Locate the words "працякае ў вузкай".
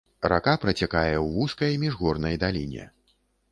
0.63-1.77